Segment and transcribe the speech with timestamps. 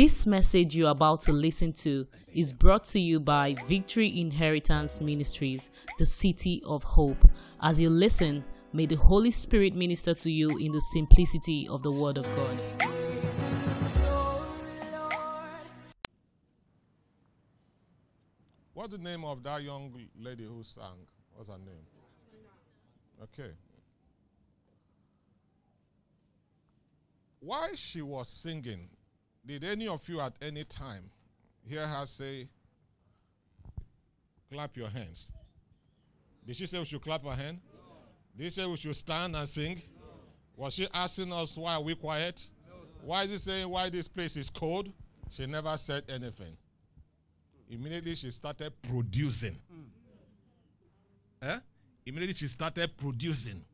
[0.00, 5.68] This message you're about to listen to is brought to you by Victory Inheritance Ministries,
[5.98, 7.22] the City of Hope.
[7.60, 8.42] As you listen,
[8.72, 12.58] may the Holy Spirit minister to you in the simplicity of the Word of God.
[18.72, 21.06] What's the name of that young lady who sang?
[21.36, 21.84] What's her name?
[23.24, 23.50] Okay.
[27.40, 28.88] While she was singing,
[29.50, 31.10] did any of you at any time
[31.66, 32.46] hear her say,
[34.52, 35.32] clap your hands?
[36.46, 37.58] Did she say we should clap our hand?
[38.36, 39.82] Did she say we should stand and sing?
[40.56, 42.48] Was she asking us why are we quiet?
[43.02, 44.92] Why is he saying why this place is cold?
[45.30, 46.56] She never said anything.
[47.68, 49.58] Immediately she started producing.
[51.42, 51.58] Eh?
[52.06, 53.64] Immediately she started producing.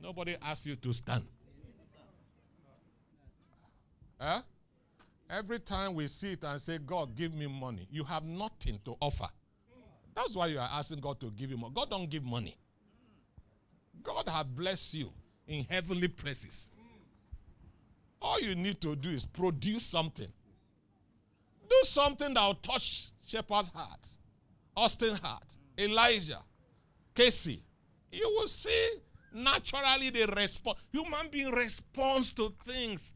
[0.00, 1.24] Nobody asked you to stand.
[4.20, 4.40] Eh?
[5.30, 9.28] Every time we sit and say, God, give me money, you have nothing to offer.
[10.14, 11.72] That's why you are asking God to give you money.
[11.74, 12.56] God don't give money.
[14.02, 15.12] God has blessed you
[15.46, 16.68] in heavenly places.
[18.20, 20.28] All you need to do is produce something.
[21.68, 24.06] Do something that will touch Shepard's heart,
[24.76, 25.44] Austin heart,
[25.78, 26.42] Elijah,
[27.14, 27.62] Casey.
[28.10, 28.94] You will see
[29.32, 30.80] naturally the response.
[30.90, 33.12] Human being responds to things.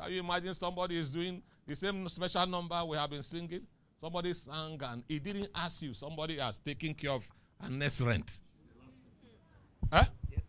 [0.00, 3.66] Can you imagine somebody is doing the same special number we have been singing?
[4.00, 5.92] Somebody sang and he didn't ask you.
[5.92, 7.28] Somebody has taken care of
[7.60, 8.40] a next rent.
[9.92, 10.04] Huh?
[10.30, 10.40] Yes,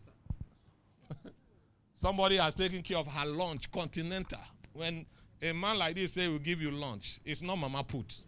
[1.95, 4.39] somebody has taken care of her lunch, continental.
[4.71, 5.05] When
[5.41, 8.23] a man like this say will give you lunch, it's not mama put.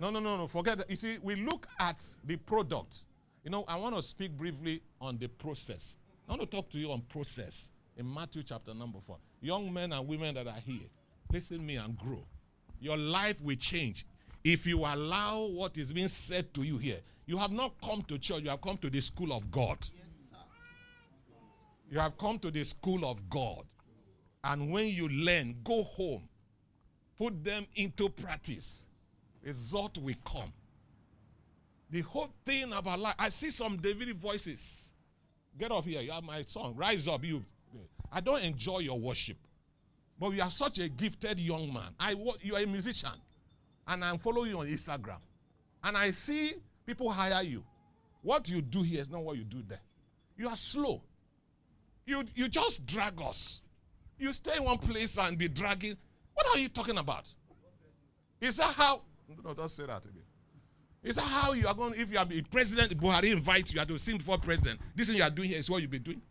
[0.00, 0.48] No, no, no, no.
[0.48, 0.90] Forget that.
[0.90, 3.04] You see, we look at the product.
[3.44, 5.94] You know, I want to speak briefly on the process.
[6.28, 9.18] I want to talk to you on process in Matthew chapter number four.
[9.40, 10.88] Young men and women that are here,
[11.32, 12.24] listen me and grow.
[12.80, 14.06] Your life will change
[14.42, 17.00] if you allow what is being said to you here.
[17.26, 19.78] You have not come to church, you have come to the school of God.
[21.90, 23.64] You have come to the school of God.
[24.42, 26.28] And when you learn, go home,
[27.16, 28.86] put them into practice.
[29.42, 30.52] Result will come.
[31.90, 34.90] The whole thing about life, I see some Davidic voices.
[35.56, 36.74] Get up here, you are my son.
[36.74, 37.44] Rise up, you
[38.14, 39.36] I don't enjoy your worship.
[40.20, 41.92] But you are such a gifted young man.
[41.98, 43.10] I you are a musician.
[43.88, 45.18] And I'm following you on Instagram.
[45.82, 46.54] And I see
[46.86, 47.64] people hire you.
[48.22, 49.80] What you do here is not what you do there.
[50.38, 51.02] You are slow.
[52.06, 53.62] You you just drag us.
[54.16, 55.96] You stay in one place and be dragging.
[56.34, 57.24] What are you talking about?
[58.40, 59.02] Is that how
[59.44, 60.22] no, don't say that again.
[61.02, 61.94] Is that how you are going?
[62.00, 64.80] If you are president, Buhari invites you, you have to sing before president.
[64.94, 66.22] This thing you are doing here is what you'll be doing.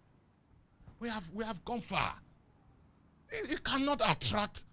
[1.04, 2.14] We have, we have gone far.
[3.50, 4.64] You cannot attract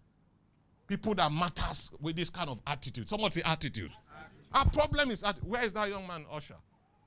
[0.86, 3.08] people that matters with this kind of attitude.
[3.08, 3.90] Someone say attitude.
[3.90, 4.46] attitude.
[4.52, 6.54] Our problem is, at, where is that young man, Usher?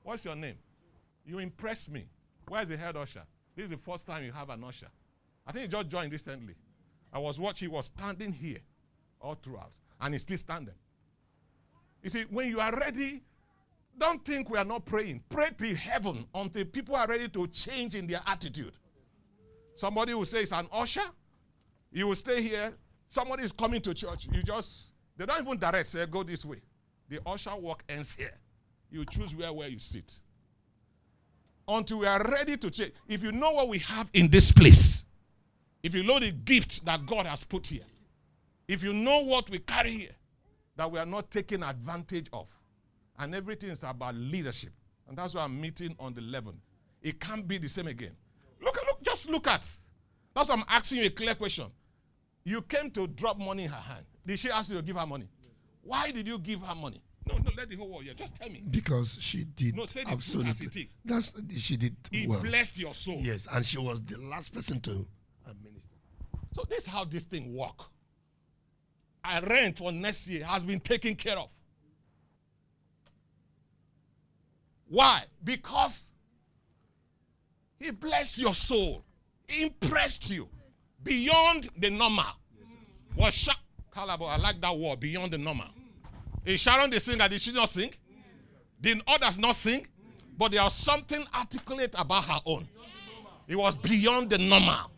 [0.02, 0.56] What's your name?
[1.24, 2.04] You impress me.
[2.48, 3.22] Where is the head usher?
[3.56, 4.88] This is the first time you have an usher.
[5.46, 6.54] I think he just joined recently.
[7.10, 8.58] I was watching, he was standing here
[9.22, 10.74] all throughout, and he's still standing.
[12.02, 13.22] You see, when you are ready,
[13.96, 15.22] don't think we are not praying.
[15.30, 18.74] Pray to heaven until people are ready to change in their attitude.
[19.76, 21.02] Somebody will say it's an usher.
[21.92, 22.72] You will stay here.
[23.08, 24.28] Somebody is coming to church.
[24.32, 26.58] You just, they don't even direct, say, go this way.
[27.08, 28.34] The usher walk ends here.
[28.90, 30.20] You choose where, where you sit.
[31.66, 32.92] Until we are ready to change.
[33.08, 35.04] If you know what we have in this place,
[35.82, 37.84] if you know the gift that God has put here,
[38.66, 40.16] if you know what we carry here,
[40.76, 42.46] that we are not taking advantage of,
[43.18, 44.70] and everything is about leadership,
[45.08, 46.54] and that's why I'm meeting on the 11th.
[47.02, 48.16] It can't be the same again.
[49.26, 49.68] Look, look, just look at.
[50.34, 51.66] That's why I'm asking you a clear question.
[52.44, 54.04] You came to drop money in her hand.
[54.26, 55.28] Did she ask you to give her money?
[55.82, 57.02] Why did you give her money?
[57.26, 58.14] No, no, let the whole world hear.
[58.14, 58.62] Just tell me.
[58.70, 59.76] Because she did.
[59.76, 60.52] No, say the absolutely.
[60.52, 60.90] truth as it is.
[61.04, 61.96] That's she did.
[62.10, 62.40] He well.
[62.40, 63.18] blessed your soul.
[63.20, 65.06] Yes, and she was the last person to
[65.46, 65.96] administer.
[66.54, 67.80] So this is how this thing work.
[69.22, 71.48] I rent for next year has been taken care of.
[74.86, 75.24] Why?
[75.42, 76.04] Because
[77.78, 79.02] he blessed your soul.
[79.60, 80.48] Impressed you
[81.02, 82.24] beyond the normal.
[83.16, 83.52] Was sha-
[83.96, 85.68] I like that word, beyond the normal.
[86.44, 87.28] Is Sharon the singer?
[87.28, 87.92] Did she not sing?
[88.80, 89.86] Did others not sing?
[90.36, 92.68] But there was something articulate about her own.
[93.46, 94.90] It was beyond the normal.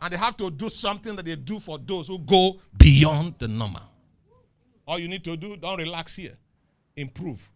[0.00, 3.46] And they have to do something that they do for those who go beyond the
[3.46, 3.82] normal.
[4.86, 6.36] All you need to do, don't relax here.
[6.96, 7.48] Improve.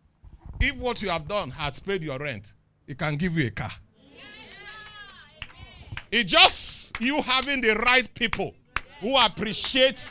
[0.60, 2.54] If what you have done has paid your rent,
[2.86, 3.72] it can give you a car.
[6.10, 8.54] It just you having the right people
[9.00, 10.10] who appreciate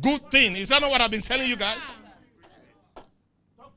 [0.00, 0.56] good thing.
[0.56, 1.78] Is that not what I've been telling you guys?
[3.56, 3.72] Talk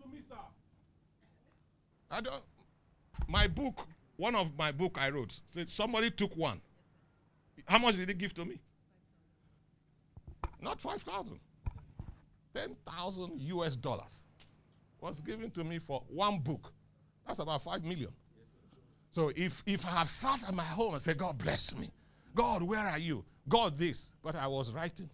[2.09, 2.43] I don't.
[3.27, 6.61] My book, one of my book I wrote, somebody took one.
[7.65, 8.59] How much did he give to me?
[10.61, 11.39] Not five thousand.
[12.53, 14.21] Ten thousand US dollars
[14.99, 16.71] was given to me for one book.
[17.25, 18.11] That's about five million.
[19.11, 21.91] So if if I have sat at my home and said, God bless me,
[22.33, 23.23] God, where are you?
[23.47, 25.09] God, this, but I was writing.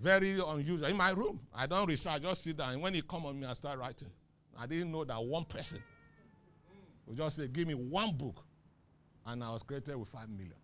[0.00, 0.86] Very unusual.
[0.86, 2.72] In my room, I don't research, I just sit down.
[2.72, 4.08] And when he come on me, I start writing.
[4.58, 5.78] I didn't know that one person
[7.06, 8.44] would just say, Give me one book.
[9.24, 10.54] And I was created with five million.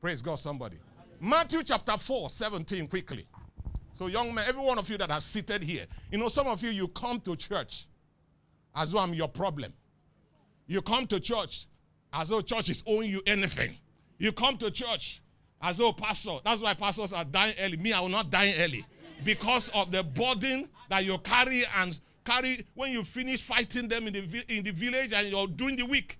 [0.00, 0.78] Praise God, somebody.
[1.20, 3.26] Matthew chapter 4, 17, quickly.
[3.98, 6.62] So, young men, every one of you that are seated here, you know, some of
[6.62, 7.86] you, you come to church
[8.76, 9.72] as though I'm your problem.
[10.68, 11.66] You come to church
[12.12, 13.74] as though church is owing you anything.
[14.18, 15.20] You come to church
[15.60, 17.78] as though pastor, that's why pastors are dying early.
[17.78, 18.86] Me, I will not die early
[19.24, 24.12] because of the burden that you carry and carry when you finish fighting them in
[24.12, 26.18] the, in the village and you're doing the week.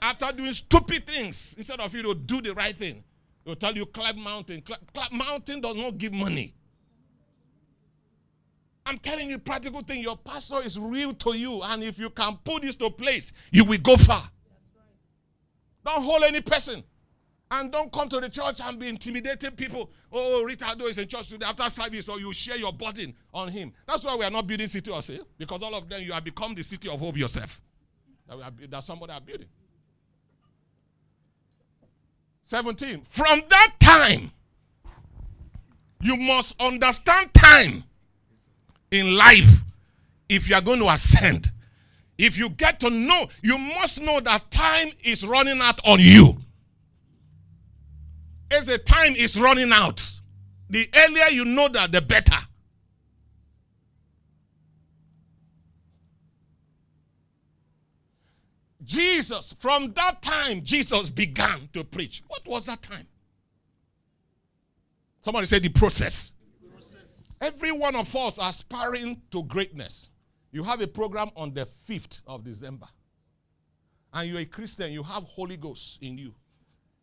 [0.00, 3.04] After doing stupid things, instead of you to do the right thing,
[3.44, 4.62] they'll tell you climb mountain.
[4.62, 6.54] Climb mountain does not give money.
[8.86, 10.00] I'm telling you practical thing.
[10.00, 13.64] Your pastor is real to you, and if you can put this to place, you
[13.64, 14.30] will go far.
[15.84, 16.84] Don't hold any person.
[17.50, 19.90] And don't come to the church and be intimidating people.
[20.12, 23.72] Oh, Ricardo is in church today after service, or you share your burden on him.
[23.86, 26.54] That's why we are not building city of because all of them you have become
[26.54, 27.60] the city of hope yourself.
[28.28, 29.48] That, are, that somebody are building.
[32.44, 33.04] 17.
[33.10, 34.30] From that time,
[36.00, 37.84] you must understand time
[38.96, 39.60] in life
[40.28, 41.52] if you are going to ascend.
[42.18, 46.38] If you get to know, you must know that time is running out on you.
[48.50, 50.10] As the time is running out,
[50.70, 52.38] the earlier you know that, the better.
[58.84, 62.22] Jesus, from that time, Jesus began to preach.
[62.28, 63.06] What was that time?
[65.22, 66.32] Somebody said the process.
[67.40, 70.10] Every one of us aspiring to greatness.
[70.52, 72.86] You have a program on the 5th of December.
[74.12, 76.34] And you're a Christian, you have Holy Ghost in you.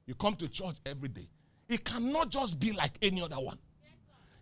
[0.07, 1.29] You come to church every day.
[1.69, 3.57] It cannot just be like any other one.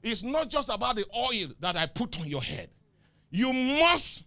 [0.02, 2.70] It's not just about the oil that I put on your head.
[3.30, 4.24] You must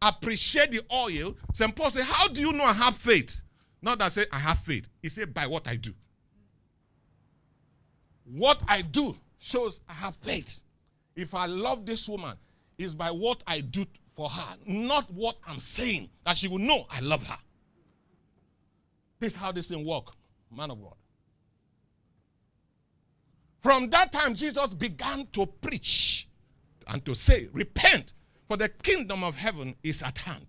[0.00, 1.36] appreciate the oil.
[1.52, 1.74] St.
[1.74, 3.40] Paul said, How do you know I have faith?
[3.82, 4.88] Not that I say I have faith.
[5.02, 5.92] He said, By what I do.
[8.24, 10.60] What I do shows I have faith.
[11.16, 12.36] If I love this woman,
[12.78, 16.86] is by what I do for her, not what I'm saying, that she will know
[16.90, 17.38] I love her.
[19.20, 20.06] This is how this thing work,
[20.54, 20.94] man of God.
[23.62, 26.28] From that time, Jesus began to preach
[26.86, 28.12] and to say, Repent,
[28.46, 30.46] for the kingdom of heaven is at hand.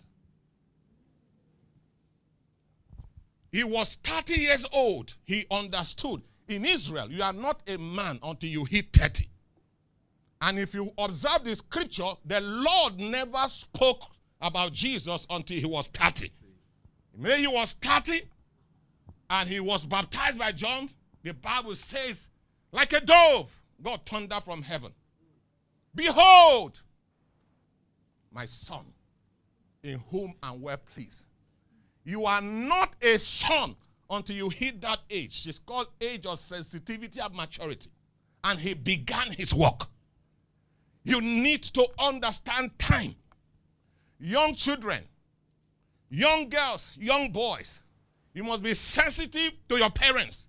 [3.51, 5.15] He was 30 years old.
[5.23, 6.21] He understood.
[6.47, 9.29] In Israel, you are not a man until you hit 30.
[10.41, 14.01] And if you observe the scripture, the Lord never spoke
[14.41, 16.31] about Jesus until he was 30.
[17.17, 18.21] When he was 30
[19.29, 20.89] and he was baptized by John,
[21.23, 22.19] the Bible says,
[22.71, 23.49] like a dove,
[23.81, 24.91] God thunder from heaven.
[25.95, 26.81] Behold,
[28.31, 28.85] my son,
[29.81, 31.25] in whom I'm well pleased.
[32.03, 33.75] You are not a son
[34.09, 35.47] until you hit that age.
[35.47, 37.89] It's called age of sensitivity and maturity.
[38.43, 39.87] And he began his work.
[41.05, 43.15] You need to understand time.
[44.19, 45.03] Young children,
[46.09, 47.79] young girls, young boys,
[48.33, 50.47] you must be sensitive to your parents.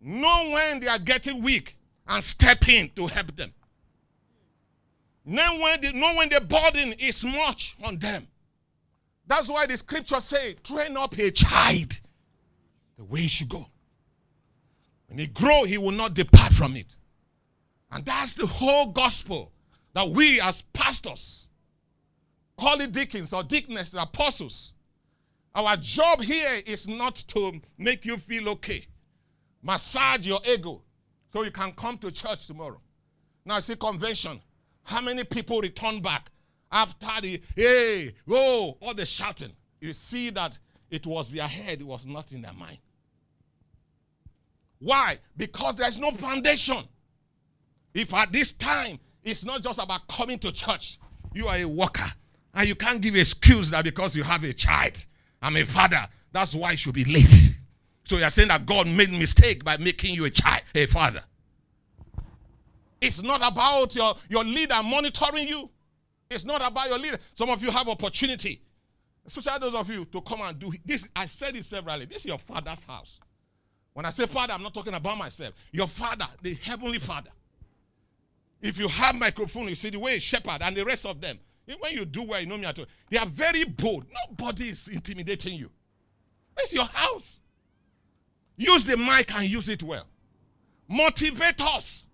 [0.00, 3.52] Know when they are getting weak and step in to help them.
[5.24, 8.28] Know when, they, know when the burden is much on them.
[9.26, 11.98] That's why the scripture say, train up a child
[12.96, 13.66] the way he should go.
[15.08, 16.94] When he grow, he will not depart from it.
[17.90, 19.52] And that's the whole gospel
[19.94, 21.48] that we as pastors,
[22.58, 24.74] call it deacons or deaconess, apostles,
[25.54, 28.86] our job here is not to make you feel okay,
[29.62, 30.82] massage your ego
[31.32, 32.80] so you can come to church tomorrow.
[33.44, 34.40] Now, see convention.
[34.84, 36.30] How many people return back
[36.70, 39.52] after the hey, oh, all the shouting?
[39.80, 40.58] You see that
[40.90, 42.78] it was their head, it was not in their mind.
[44.78, 45.18] Why?
[45.36, 46.84] Because there's no foundation.
[47.98, 51.00] If at this time it's not just about coming to church,
[51.34, 52.06] you are a worker.
[52.54, 55.04] And you can't give excuse that because you have a child.
[55.42, 56.06] I'm a father.
[56.30, 57.56] That's why you should be late.
[58.04, 61.24] So you're saying that God made mistake by making you a child, a father.
[63.00, 65.68] It's not about your, your leader monitoring you.
[66.30, 67.18] It's not about your leader.
[67.34, 68.62] Some of you have opportunity,
[69.26, 71.08] especially those of you, to come and do this.
[71.16, 72.04] I said it severally.
[72.04, 73.18] This is your father's house.
[73.92, 75.52] When I say father, I'm not talking about myself.
[75.72, 77.30] Your father, the heavenly father.
[78.60, 81.38] If you have microphone, you see the way shepherd and the rest of them.
[81.80, 82.86] When you do well, you know me at all.
[83.10, 84.06] They are very bold.
[84.28, 85.70] Nobody is intimidating you.
[86.56, 87.40] It's your house.
[88.56, 90.06] Use the mic and use it well.
[90.88, 92.04] Motivate us.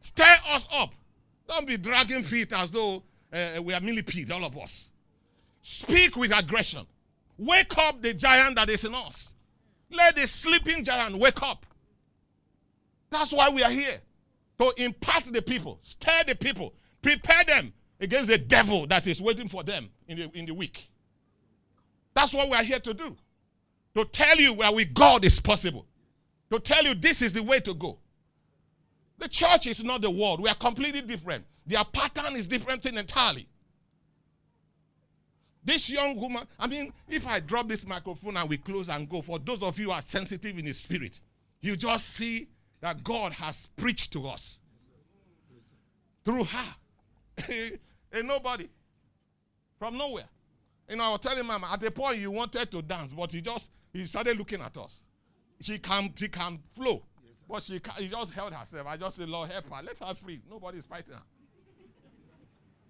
[0.00, 0.94] Stir us up.
[1.48, 4.90] Don't be dragging feet as though uh, we are millipede, all of us.
[5.62, 6.86] Speak with aggression.
[7.36, 9.34] Wake up the giant that is in us.
[9.90, 11.66] Let the sleeping giant wake up.
[13.10, 14.00] That's why we are here.
[14.60, 19.48] To impart the people, stir the people, prepare them against the devil that is waiting
[19.48, 20.88] for them in the, in the week.
[22.14, 23.16] That's what we are here to do.
[23.94, 25.86] To tell you where with God is possible.
[26.50, 27.98] To tell you this is the way to go.
[29.18, 30.40] The church is not the world.
[30.40, 31.44] We are completely different.
[31.66, 33.48] Their pattern is different thing entirely.
[35.64, 39.20] This young woman, I mean, if I drop this microphone and we close and go,
[39.20, 41.20] for those of you who are sensitive in the spirit,
[41.60, 42.48] you just see
[42.80, 44.58] that God has preached to us
[46.24, 46.74] through her.
[48.12, 48.68] and nobody
[49.78, 50.28] from nowhere.
[50.88, 53.40] You know, I was telling Mama at the point you wanted to dance, but he
[53.40, 55.02] just he started looking at us.
[55.60, 57.02] She can she can flow.
[57.48, 58.86] But she, she just held herself.
[58.86, 59.82] I just said, Lord, help her.
[59.82, 60.42] Let her free.
[60.50, 61.22] Nobody is fighting her.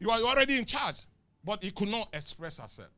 [0.00, 0.96] You are already in charge.
[1.44, 2.90] But he could not express herself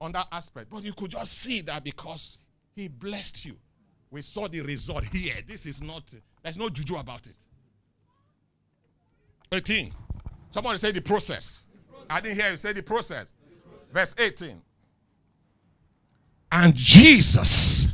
[0.00, 0.68] on that aspect.
[0.70, 2.36] But you could just see that because
[2.74, 3.56] he blessed you.
[4.14, 5.34] We saw the result here.
[5.44, 6.04] This is not,
[6.40, 7.34] there's no juju about it.
[9.50, 9.92] 18.
[10.52, 11.64] Somebody say the process.
[12.08, 13.26] I didn't hear you say the process.
[13.92, 14.62] Verse 18.
[16.52, 17.88] And Jesus,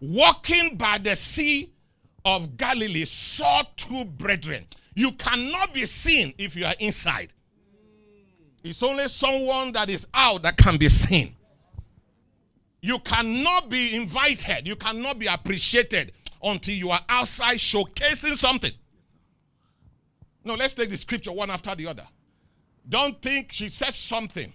[0.00, 1.70] walking by the sea
[2.24, 4.66] of Galilee saw two brethren.
[4.94, 7.34] You cannot be seen if you are inside.
[8.64, 11.36] It's only someone that is out that can be seen.
[12.80, 18.72] You cannot be invited, you cannot be appreciated until you are outside showcasing something.
[20.44, 22.06] No, let's take the scripture one after the other.
[22.88, 24.52] Don't think she says something.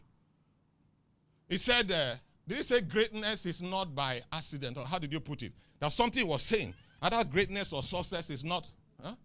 [1.49, 2.15] He said, uh,
[2.47, 4.77] did he say greatness is not by accident?
[4.77, 5.53] Or how did you put it?
[5.79, 6.73] That something was saying.
[7.01, 8.65] Either greatness or success is not.
[9.01, 9.15] Huh?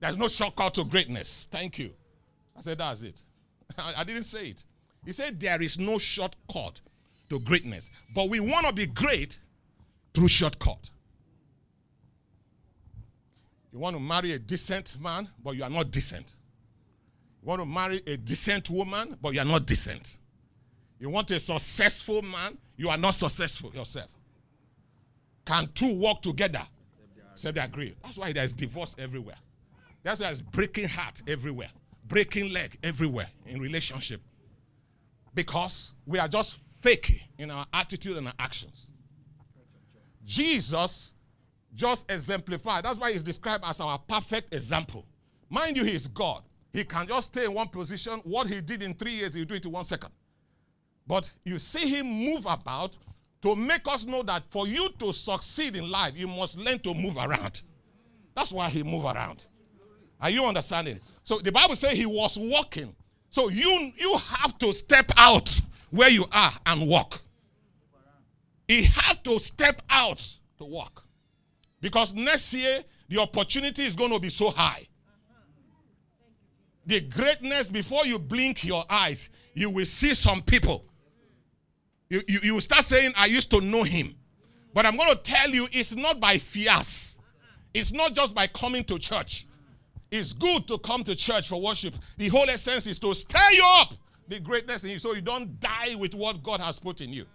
[0.00, 1.46] There's no shortcut to greatness.
[1.50, 1.92] Thank you.
[2.56, 3.22] I said, that's it.
[3.78, 4.64] I didn't say it.
[5.04, 6.80] He said, there is no shortcut
[7.30, 7.90] to greatness.
[8.14, 9.38] But we want to be great
[10.14, 10.90] through shortcut.
[13.72, 16.26] You want to marry a decent man, but you are not decent.
[17.42, 20.16] You want to marry a decent woman, but you are not decent.
[20.98, 24.08] You want a successful man, you are not successful yourself.
[25.44, 26.66] Can two work together?
[27.34, 27.94] Said they agree.
[28.02, 29.36] That's why there's divorce everywhere.
[30.02, 31.70] That's why there's breaking heart everywhere,
[32.04, 34.20] breaking leg everywhere in relationship.
[35.34, 38.90] Because we are just fake in our attitude and our actions.
[40.24, 41.14] Jesus
[41.74, 42.84] just exemplified.
[42.84, 45.06] That's why he's described as our perfect example.
[45.48, 46.42] Mind you, he is God.
[46.72, 48.20] He can just stay in one position.
[48.24, 50.10] What he did in three years, he'll do it in one second.
[51.06, 52.96] But you see him move about
[53.42, 56.92] to make us know that for you to succeed in life, you must learn to
[56.92, 57.62] move around.
[58.34, 59.46] That's why he moved around.
[60.20, 61.00] Are you understanding?
[61.24, 62.94] So the Bible says he was walking.
[63.30, 67.20] So you you have to step out where you are and walk.
[68.66, 71.04] He had to step out to walk.
[71.80, 74.86] Because next year the opportunity is going to be so high.
[76.84, 80.84] The greatness before you blink your eyes, you will see some people
[82.08, 84.14] you, you, you start saying, I used to know him.
[84.72, 87.16] But I'm going to tell you, it's not by fias.
[87.74, 89.46] It's not just by coming to church.
[90.10, 91.94] It's good to come to church for worship.
[92.16, 93.94] The whole essence is to stir you up
[94.28, 97.26] the greatness in you so you don't die with what God has put in you.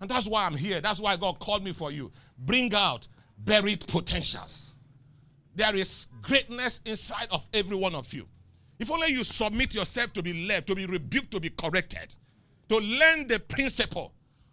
[0.00, 0.80] And that's why I'm here.
[0.80, 2.12] That's why God called me for you.
[2.38, 4.74] Bring out buried potentials.
[5.54, 8.26] There is greatness inside of every one of you.
[8.78, 12.14] If only you submit yourself to be led, to be rebuked, to be corrected,
[12.68, 14.12] to learn the principle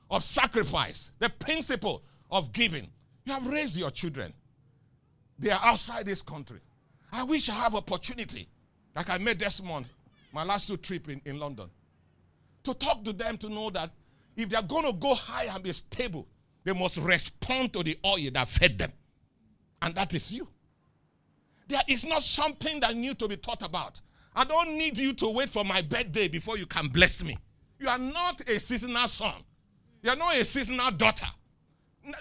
[0.09, 2.87] of sacrifice, the principle of giving.
[3.25, 4.33] You have raised your children.
[5.37, 6.59] They are outside this country.
[7.11, 8.47] I wish I have opportunity,
[8.95, 9.87] like I made this month,
[10.31, 11.69] my last two trip in, in London,
[12.63, 13.91] to talk to them to know that
[14.35, 16.27] if they're going to go high and be stable,
[16.63, 18.91] they must respond to the oil that fed them.
[19.81, 20.47] And that is you.
[21.67, 23.99] There is not something that need to be taught about.
[24.35, 27.37] I don't need you to wait for my birthday before you can bless me.
[27.79, 29.35] You are not a seasonal son.
[30.01, 31.27] You're not a seasonal daughter.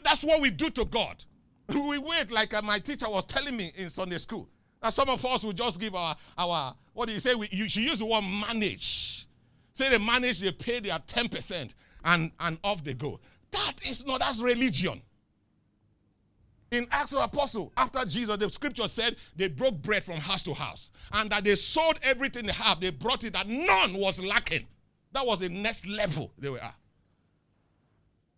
[0.04, 1.24] That's what we do to God.
[1.68, 4.48] We wait, like uh, my teacher was telling me in Sunday school.
[4.82, 7.34] That some of us will just give our, our what do you say?
[7.34, 9.26] We, you should use the word manage.
[9.74, 11.70] Say they manage, they pay their 10%
[12.04, 13.20] and, and off they go.
[13.50, 15.02] That is not, that's religion.
[16.70, 20.54] In Acts of Apostle, after Jesus, the scripture said they broke bread from house to
[20.54, 22.80] house and that they sold everything they have.
[22.80, 24.66] They brought it that none was lacking.
[25.12, 26.74] That was the next level they were at.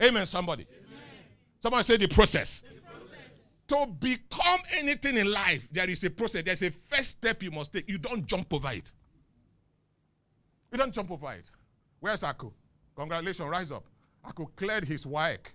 [0.02, 0.66] Amen, somebody.
[1.62, 2.62] Somebody say the process.
[3.68, 6.42] To become anything in life, there is a process.
[6.42, 7.88] There's a first step you must take.
[7.88, 8.90] You don't jump over it.
[10.74, 11.48] You don't jump over it.
[12.00, 12.50] Where's Aku?
[12.96, 13.84] Congratulations, rise up.
[14.24, 15.54] Aku cleared his work.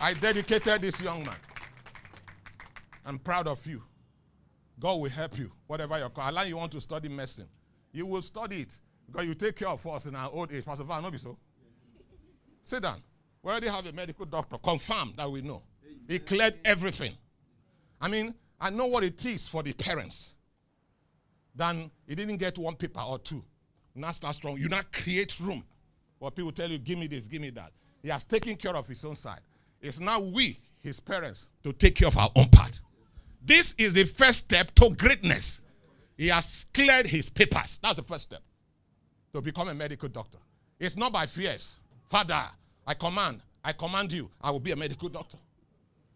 [0.00, 1.36] I dedicated this young man.
[3.06, 3.80] I'm proud of you.
[4.80, 6.24] God will help you, whatever your call.
[6.24, 7.46] Allah, you want to study medicine.
[7.92, 10.64] You will study it because you take care of us in our old age.
[10.64, 11.38] Pastor Van, not be so.
[12.64, 13.04] Sit down.
[13.40, 14.58] We already have a medical doctor.
[14.58, 15.62] Confirm that we know.
[16.08, 17.12] He cleared everything.
[18.00, 20.32] I mean, I know what it is for the parents.
[21.54, 23.42] Then he didn't get one paper or two.
[23.94, 24.58] Not start strong.
[24.58, 25.64] You not create room.
[26.20, 27.72] Or people tell you, give me this, give me that.
[28.02, 29.40] He has taken care of his own side.
[29.80, 32.80] It's now we, his parents, to take care of our own part.
[33.44, 35.60] This is the first step to greatness.
[36.16, 37.80] He has cleared his papers.
[37.82, 38.42] That's the first step
[39.32, 40.38] to become a medical doctor.
[40.78, 41.76] It's not by fears.
[42.08, 42.42] Father,
[42.86, 45.38] I command, I command you, I will be a medical doctor.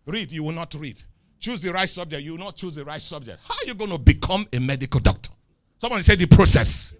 [0.04, 1.02] Read, you will not read.
[1.38, 3.40] Choose the right subject, you will not choose the right subject.
[3.46, 5.30] How are you going to become a medical doctor?
[5.78, 6.94] Someone said the process.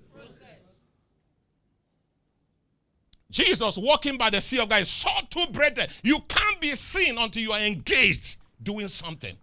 [3.31, 5.88] Jesus walking by the sea of Galilee saw two brethren.
[6.02, 9.37] You can't be seen until you are engaged doing something.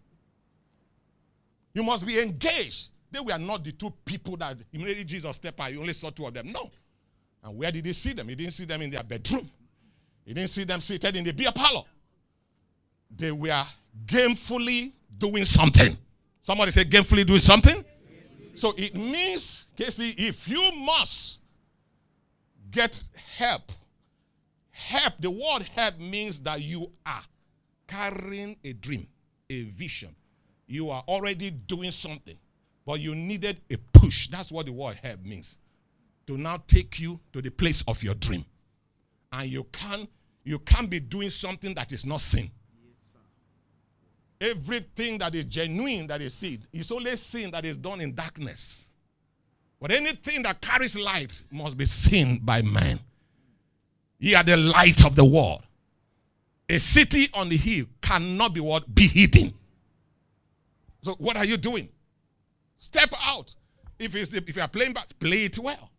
[1.73, 2.89] You must be engaged.
[3.11, 5.71] They were not the two people that immediately Jesus stepped out.
[5.71, 6.51] You only saw two of them.
[6.51, 6.71] No.
[7.43, 8.29] And where did he see them?
[8.29, 9.49] He didn't see them in their bedroom.
[10.25, 11.83] He didn't see them seated in the beer parlor.
[13.15, 13.65] They were
[14.05, 15.97] gamefully doing something.
[16.41, 17.83] Somebody say gamefully doing something.
[18.55, 21.39] So it means, Casey, if you must
[22.69, 23.01] get
[23.37, 23.71] help,
[24.71, 27.23] help, the word help means that you are
[27.87, 29.07] carrying a dream,
[29.49, 30.15] a vision.
[30.67, 32.37] You are already doing something,
[32.85, 34.27] but you needed a push.
[34.27, 35.59] That's what the word help means.
[36.27, 38.45] To now take you to the place of your dream.
[39.31, 40.07] And you can
[40.43, 42.51] you can't be doing something that is not sin.
[44.43, 48.85] Everything that is genuine, that is sin, is only sin that is done in darkness.
[49.79, 52.99] But anything that carries light must be seen by man.
[54.19, 55.63] Ye are the light of the world.
[56.67, 58.93] A city on the hill cannot be what?
[58.93, 59.53] Be hidden.
[61.03, 61.87] So what are you doing?
[62.79, 63.55] Step out.
[63.97, 65.89] If it's if you are playing bass, play it well.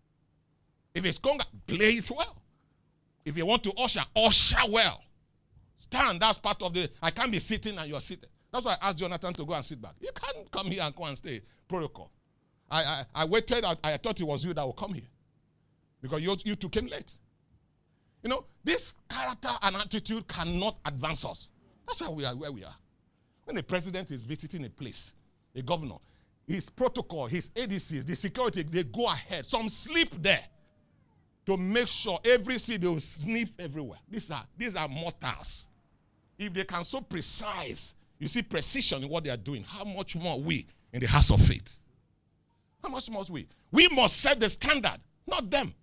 [0.95, 2.37] If it's conga, play it well.
[3.25, 5.01] If you want to usher, usher well.
[5.79, 6.21] Stand.
[6.21, 6.91] That's part of the.
[7.01, 8.29] I can't be sitting and you're sitting.
[8.55, 9.95] That's why I asked Jonathan to go and sit back.
[10.01, 11.41] You can't come here and go and stay.
[11.67, 12.09] Protocol.
[12.71, 13.65] I, I, I waited.
[13.65, 15.09] I, I thought it was you that would come here.
[16.01, 17.13] Because you, you two came late.
[18.23, 21.49] You know, this character and attitude cannot advance us.
[21.85, 22.77] That's why we are where we are.
[23.43, 25.13] When the president is visiting a place,
[25.57, 25.97] a governor,
[26.47, 29.47] his protocol, his ADCs, the security, they go ahead.
[29.47, 30.45] Some sleep there
[31.47, 33.99] to make sure every city they will sniff everywhere.
[34.09, 35.67] These are these are mortals.
[36.39, 39.65] If they can so precise, you see precision in what they are doing.
[39.65, 41.79] How much more we in the house of faith?
[42.83, 43.47] How much more we?
[43.73, 45.75] We must set the standard, not them.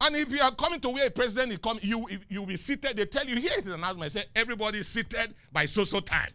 [0.00, 2.56] And if you are coming to where a president is coming, you you will be
[2.56, 2.96] seated.
[2.96, 4.12] They tell you here is an announcement.
[4.12, 6.30] Say everybody is seated by so so time.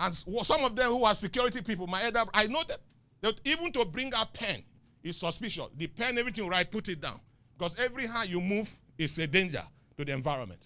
[0.00, 2.80] And some of them who are security people, my elder, I know that,
[3.20, 4.62] That even to bring a pen
[5.02, 5.68] is suspicious.
[5.76, 7.20] The pen, everything right, put it down.
[7.56, 9.62] Because every hand you move is a danger
[9.96, 10.60] to the environment.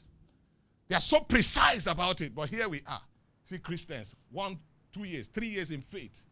[0.88, 3.01] They are so precise about it, but here we are.
[3.44, 4.59] See, Christians, one,
[4.92, 6.22] two years, three years in faith.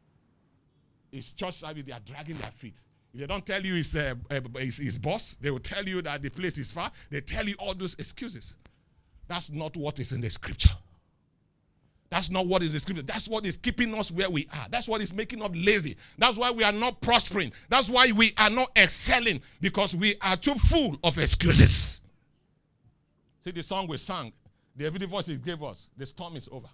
[1.12, 2.76] It's church service, they are dragging their feet.
[3.12, 6.02] If they don't tell you it's, uh, uh, it's his boss, they will tell you
[6.02, 6.90] that the place is far.
[7.10, 8.54] They tell you all those excuses.
[9.28, 10.70] That's not what is in the scripture.
[12.08, 13.02] That's not what is the scripture.
[13.02, 14.66] That's what is keeping us where we are.
[14.70, 15.96] That's what is making us lazy.
[16.18, 17.52] That's why we are not prospering.
[17.68, 22.00] That's why we are not excelling because we are too full of excuses.
[23.44, 24.32] See the song we sang,
[24.76, 25.88] the heavenly voice it gave us.
[25.96, 26.68] The storm is over.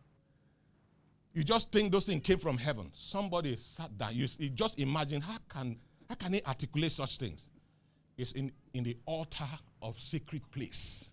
[1.34, 2.90] You just think those things came from heaven.
[2.94, 4.14] Somebody sat down.
[4.14, 7.46] You, you just imagine how can how can he articulate such things?
[8.18, 9.48] It's in, in the altar
[9.80, 11.08] of secret place.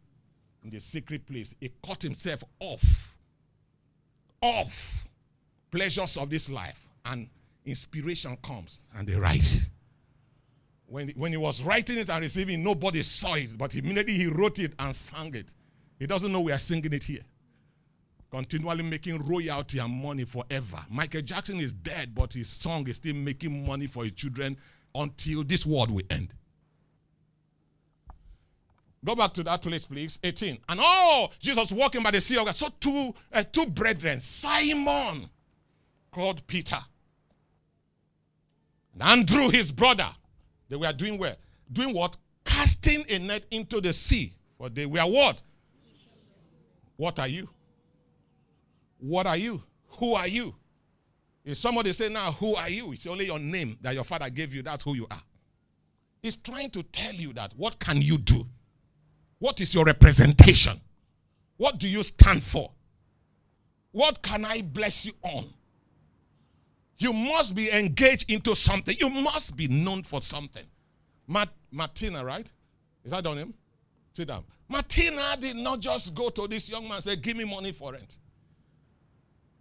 [0.63, 3.15] In the secret place, he cut himself off
[4.41, 5.03] of
[5.71, 7.29] pleasures of this life and
[7.65, 9.67] inspiration comes and they rise.
[10.87, 14.59] When, when he was writing it and receiving, nobody saw it, but immediately he wrote
[14.59, 15.53] it and sang it.
[15.99, 17.21] He doesn't know we are singing it here.
[18.31, 20.79] Continually making royalty and money forever.
[20.89, 24.55] Michael Jackson is dead, but his song is still making money for his children
[24.95, 26.33] until this world will end.
[29.03, 30.19] Go back to that place, please.
[30.23, 30.57] 18.
[30.67, 32.55] And oh, Jesus walking by the sea of God.
[32.55, 35.29] So two, uh, two brethren, Simon,
[36.11, 36.79] called Peter,
[38.93, 40.09] and Andrew, his brother,
[40.67, 41.35] they were doing well.
[41.71, 42.17] Doing what?
[42.43, 44.33] Casting a net into the sea.
[44.57, 45.41] For they were what?
[46.99, 47.47] What are you?
[48.97, 49.63] What are you?
[49.99, 50.53] Who are you?
[51.45, 52.91] If somebody say now, who are you?
[52.91, 54.61] It's only your name that your father gave you.
[54.61, 55.21] That's who you are.
[56.21, 58.45] He's trying to tell you that what can you do?
[59.37, 60.81] What is your representation?
[61.55, 62.69] What do you stand for?
[63.93, 65.53] What can I bless you on?
[66.97, 68.97] You must be engaged into something.
[68.99, 70.65] You must be known for something.
[71.71, 72.47] Martina, right?
[73.05, 73.53] Is that on him?
[74.17, 74.43] Sit down.
[74.69, 77.91] Martina did not just go to this young man and say, Give me money for
[77.93, 78.17] rent.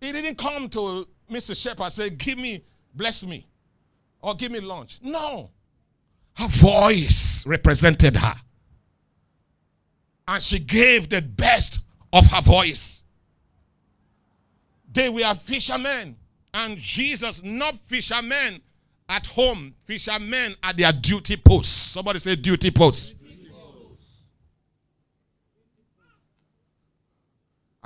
[0.00, 1.60] He didn't come to Mr.
[1.60, 3.46] Shepherd and say, Give me, bless me,
[4.20, 4.98] or give me lunch.
[5.02, 5.50] No.
[6.34, 8.34] Her voice represented her.
[10.28, 11.80] And she gave the best
[12.12, 13.02] of her voice.
[14.92, 16.16] They were fishermen.
[16.52, 18.60] And Jesus, not fishermen
[19.08, 21.72] at home, fishermen at their duty posts.
[21.72, 23.14] Somebody say duty posts.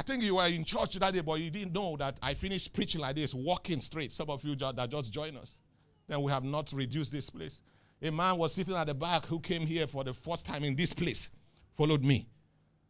[0.02, 2.72] I think you were in church that day, but you didn't know that I finished
[2.72, 4.10] preaching like this, walking straight.
[4.10, 5.54] Some of you that just joined us.
[6.08, 7.60] Then we have not reduced this place.
[8.02, 10.74] A man was sitting at the back who came here for the first time in
[10.74, 11.30] this place,
[11.76, 12.26] followed me.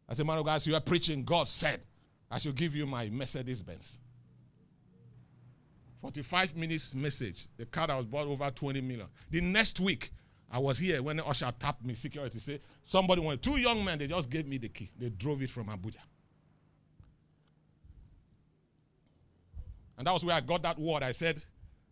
[0.09, 1.23] I said, Man of God, you are preaching.
[1.23, 1.83] God said,
[2.31, 3.99] I should give you my Mercedes Benz.
[6.01, 7.47] 45 minutes message.
[7.59, 9.09] The car that was bought over 20 million.
[9.29, 10.13] The next week,
[10.51, 13.99] I was here when the usher tapped me, security say, somebody wanted, two young men,
[13.99, 14.91] they just gave me the key.
[14.99, 15.97] They drove it from Abuja.
[20.03, 21.05] And that was where I got that word.
[21.05, 21.41] I said,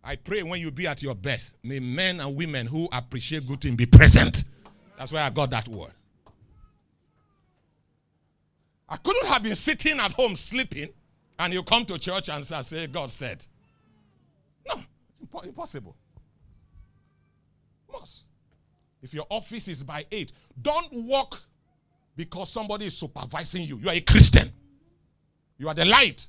[0.02, 3.60] I pray when you be at your best, may men and women who appreciate good
[3.60, 4.42] things be present.
[4.98, 5.92] That's where I got that word.
[8.88, 10.88] I couldn't have been sitting at home sleeping
[11.38, 13.46] and you come to church and say, God said.
[14.66, 14.80] No,
[15.44, 15.94] impossible.
[17.92, 18.24] Must.
[19.02, 21.40] If your office is by 8, don't walk
[22.16, 23.78] because somebody is supervising you.
[23.78, 24.52] You are a Christian.
[25.58, 26.26] You are the light.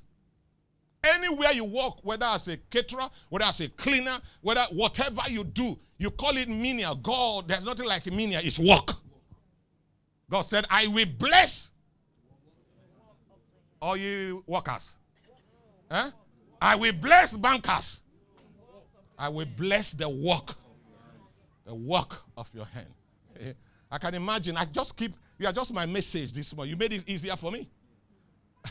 [1.03, 5.77] Anywhere you walk, whether as a caterer, whether as a cleaner, whether whatever you do,
[5.97, 6.95] you call it menial.
[6.95, 8.93] God, there's nothing like menial, it's work.
[10.29, 11.71] God said, I will bless
[13.81, 14.95] all you workers.
[15.89, 16.09] Eh?
[16.61, 17.99] I will bless bankers.
[19.17, 20.55] I will bless the work,
[21.65, 23.55] the work of your hand.
[23.91, 24.55] I can imagine.
[24.55, 26.73] I just keep, you are just my message this morning.
[26.73, 27.67] You made it easier for me.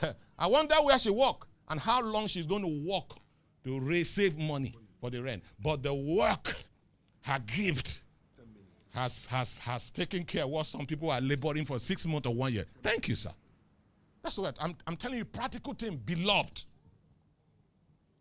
[0.39, 3.17] I wonder where she work and how long she's going to work
[3.65, 5.43] to raise, save money for the rent.
[5.63, 6.57] But the work,
[7.23, 8.03] her gift,
[8.91, 12.35] has, has, has taken care of what some people are laboring for six months or
[12.35, 12.67] one year.
[12.83, 13.31] Thank you, sir.
[14.23, 16.65] That's what I'm, I'm telling you, practical thing, beloved.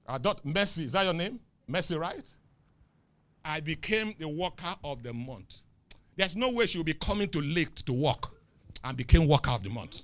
[0.07, 1.39] Uh, I thought Mercy, is that your name?
[1.67, 2.25] Mercy, right?
[3.43, 5.57] I became the worker of the month.
[6.15, 8.27] There's no way she will be coming to late to work
[8.83, 10.01] and became worker of the month.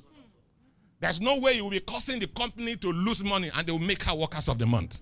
[1.06, 3.78] There's no way you will be causing the company to lose money and they will
[3.78, 5.02] make her workers of the month.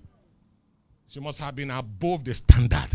[1.08, 2.90] She must have been above the standard,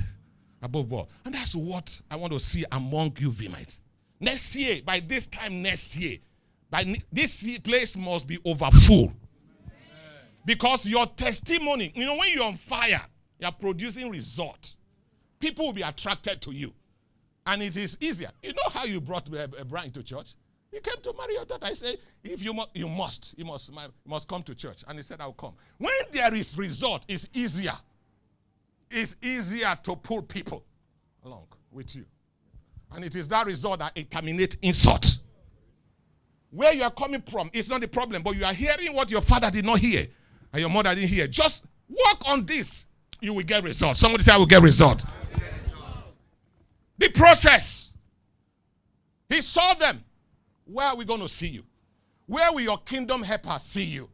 [0.60, 1.08] above all.
[1.24, 3.78] And that's what I want to see among you, Vimites.
[4.20, 6.18] Next year, by this time next year,
[6.68, 9.14] by this place must be over full.
[10.44, 13.06] Because your testimony, you know, when you're on fire,
[13.38, 14.74] you're producing result.
[15.40, 16.74] People will be attracted to you.
[17.46, 18.32] And it is easier.
[18.42, 20.34] You know how you brought uh, Brian to church?
[20.70, 21.66] He came to marry your daughter.
[21.66, 24.84] I say, if you, mu- you must, you must, you must come to church.
[24.86, 25.54] And he said, I'll come.
[25.78, 27.76] When there is result, it's easier.
[28.90, 30.64] It's easier to pull people
[31.24, 32.04] along with you.
[32.92, 35.18] And it is that result that terminates insult.
[36.50, 39.20] Where you are coming from is not the problem, but you are hearing what your
[39.20, 40.06] father did not hear
[40.52, 41.26] and your mother didn't hear.
[41.26, 42.86] Just work on this.
[43.20, 43.96] You will get result.
[43.96, 45.04] Somebody say, I will get result.
[46.96, 47.92] The process.
[49.28, 50.04] He saw them.
[50.68, 51.64] Where are we going to see you?
[52.26, 54.10] Where will your kingdom helper see you?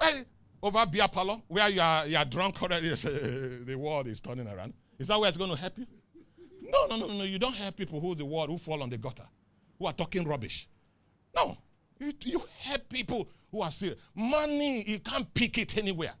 [0.00, 0.24] Well,
[0.60, 4.74] over beer parlor, where you are, you are drunk already, the world is turning around.
[4.98, 5.86] Is that where it's going to help you?
[6.62, 7.22] No, no, no, no.
[7.22, 9.26] You don't help people who the world who fall on the gutter,
[9.78, 10.68] who are talking rubbish.
[11.34, 11.56] No,
[12.00, 13.98] you, you help people who are serious.
[14.16, 16.14] Money, you can't pick it anywhere.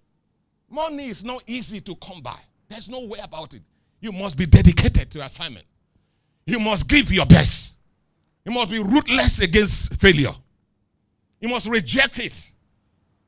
[0.70, 2.38] Money is not easy to come by.
[2.68, 3.62] There's no way about it.
[4.00, 5.66] You must be dedicated to assignment.
[6.46, 7.74] You must give your best.
[8.48, 10.32] You must be ruthless against failure.
[11.38, 12.50] You must reject it.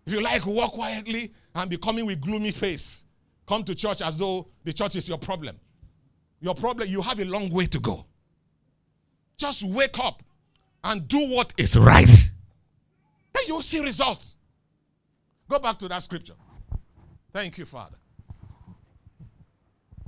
[0.06, 3.02] If you like, walk quietly and be coming with gloomy face.
[3.46, 5.60] Come to church as though the church is your problem.
[6.40, 8.06] Your problem, you have a long way to go.
[9.36, 10.22] Just wake up
[10.82, 12.30] and do what is right.
[13.34, 14.36] Then you'll see results.
[15.50, 16.32] Go back to that scripture.
[17.30, 17.96] Thank you, Father.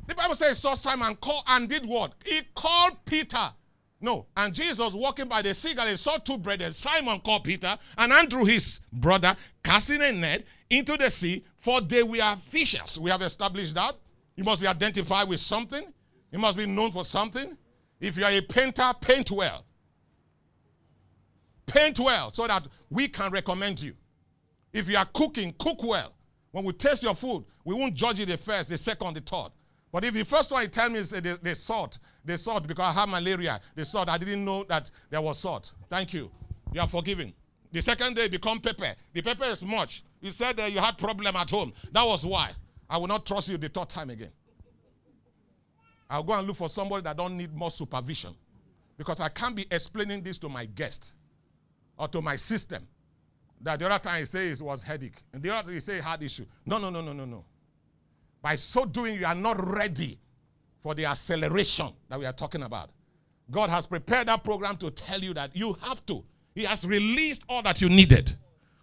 [0.06, 2.14] The Bible says, saw Simon call and did what?
[2.24, 3.52] He called Peter.
[4.04, 6.72] No, and Jesus walking by the sea, he saw two brethren.
[6.72, 12.02] Simon called Peter and Andrew, his brother, casting a net into the sea, for they
[12.02, 12.98] were fishers.
[12.98, 13.94] We have established that.
[14.34, 15.94] You must be identified with something.
[16.32, 17.56] You must be known for something.
[18.00, 19.64] If you are a painter, paint well.
[21.66, 23.94] Paint well so that we can recommend you.
[24.72, 26.12] If you are cooking, cook well.
[26.50, 29.50] When we taste your food, we won't judge you the first, the second, the third.
[29.92, 32.66] But if the first one you tell me is uh, the, the salt, the salt
[32.66, 35.72] because I have malaria, the salt, I didn't know that there was salt.
[35.90, 36.30] Thank you.
[36.72, 37.34] You are forgiven.
[37.70, 38.94] The second day become pepper.
[39.12, 40.02] The pepper is much.
[40.20, 41.74] You said that you had problem at home.
[41.92, 42.52] That was why.
[42.88, 44.30] I will not trust you the third time again.
[46.08, 48.34] I'll go and look for somebody that don't need more supervision.
[48.96, 51.12] Because I can't be explaining this to my guest
[51.98, 52.86] or to my system.
[53.60, 55.22] That the other time he says it was headache.
[55.32, 56.46] And the other time he say heart issue.
[56.64, 57.44] No, no, no, no, no, no.
[58.42, 60.18] By so doing, you are not ready
[60.82, 62.90] for the acceleration that we are talking about.
[63.50, 66.24] God has prepared that program to tell you that you have to.
[66.54, 68.34] He has released all that you needed.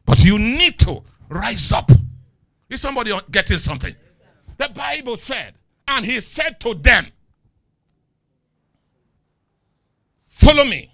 [0.05, 1.91] But you need to rise up.
[2.69, 3.95] Is somebody getting something?
[4.57, 5.55] The Bible said,
[5.87, 7.07] and he said to them,
[10.27, 10.89] Follow me.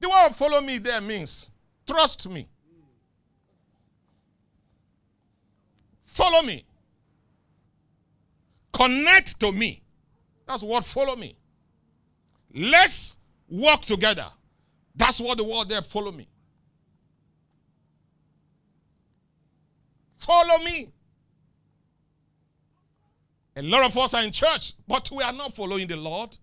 [0.00, 1.48] The word follow me there means
[1.86, 2.46] trust me.
[6.04, 6.67] Follow me.
[8.72, 9.82] Connect to me.
[10.46, 11.36] That's what follow me.
[12.54, 13.16] Let's
[13.48, 14.26] walk together.
[14.94, 16.28] That's what the word there follow me.
[20.16, 20.90] Follow me.
[23.56, 26.36] A lot of us are in church, but we are not following the Lord.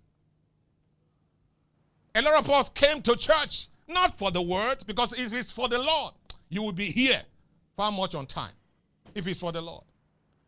[2.14, 5.68] A lot of us came to church not for the word, because if it's for
[5.68, 6.14] the Lord,
[6.50, 7.22] you will be here
[7.78, 8.54] far much on time.
[9.14, 9.84] If it's for the Lord.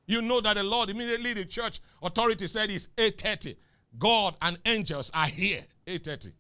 [0.07, 3.57] You know that the Lord, immediately the church authority said it's 8.30.
[3.99, 6.31] God and angels are here, 8.30.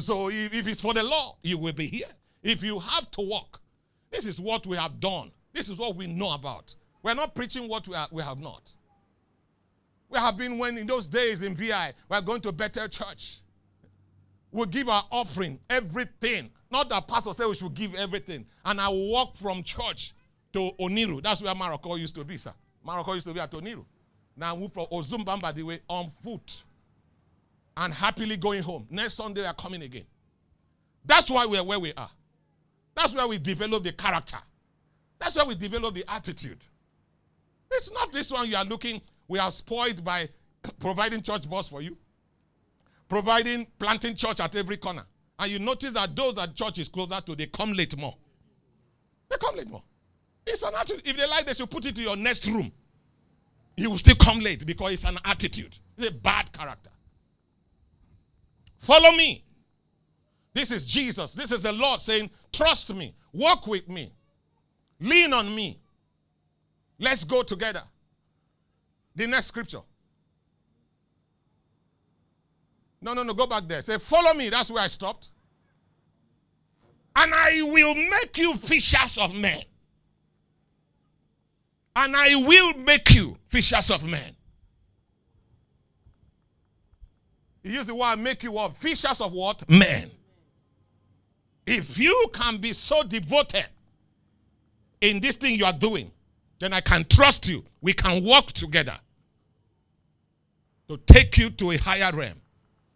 [0.00, 2.06] So if, if it's for the Lord, you will be here.
[2.42, 3.60] If you have to walk,
[4.10, 5.32] this is what we have done.
[5.52, 6.74] This is what we know about.
[7.02, 8.70] We're not preaching what we, are, we have not.
[10.10, 13.40] We have been when in those days in VI, we're going to better church.
[14.50, 16.50] We'll give our offering, everything.
[16.70, 18.44] Not that pastor said we should give everything.
[18.64, 20.14] And I walk from church
[20.52, 21.22] to Oniru.
[21.22, 22.52] That's where Maroko used to be, sir.
[22.86, 23.84] Maroko used to be at Oniru.
[24.36, 26.64] Now I moved from Ozumbamba the way on foot.
[27.76, 28.86] And happily going home.
[28.90, 30.04] Next Sunday we are coming again.
[31.04, 32.10] That's why we're where we are.
[32.94, 34.38] That's where we develop the character.
[35.18, 36.58] That's where we develop the attitude.
[37.70, 40.28] It's not this one you are looking, we are spoiled by
[40.80, 41.96] providing church bus for you
[43.12, 45.04] providing, planting church at every corner.
[45.38, 48.16] And you notice that those at church is closer to, they come late more.
[49.28, 49.82] They come late more.
[50.46, 51.02] It's an attitude.
[51.06, 52.72] If they like, they should put it to your next room.
[53.76, 55.76] You will still come late because it's an attitude.
[55.96, 56.90] It's a bad character.
[58.78, 59.44] Follow me.
[60.54, 61.32] This is Jesus.
[61.32, 63.14] This is the Lord saying, Trust me.
[63.32, 64.12] Walk with me.
[65.00, 65.80] Lean on me.
[66.98, 67.82] Let's go together.
[69.16, 69.80] The next scripture.
[73.00, 73.82] No, no, no, go back there.
[73.82, 74.48] Say, follow me.
[74.48, 75.30] That's where I stopped.
[77.16, 79.62] And I will make you fishers of men.
[81.94, 84.34] And I will make you fishers of men.
[87.62, 88.76] He used the word make you what?
[88.76, 89.68] Fishers of what?
[89.68, 90.10] Men.
[91.66, 93.66] If you can be so devoted
[95.00, 96.10] in this thing you are doing,
[96.58, 97.64] then I can trust you.
[97.80, 98.98] We can work together
[100.88, 102.42] to take you to a higher realm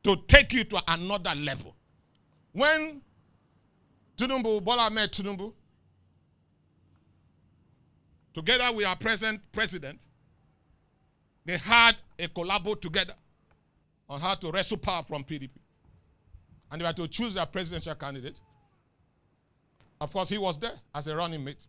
[0.06, 1.74] to take you to another level.
[2.52, 3.02] When
[4.16, 5.52] Tinubu, Bola Ahmed Tinubu,
[8.36, 9.98] together with our present president,
[11.46, 13.14] they had a collabo together
[14.10, 15.48] on how to wrestle power from PDP.
[16.70, 18.38] And they were to choose their presidential candidate.
[19.98, 21.64] Of course, he was there as a running mate.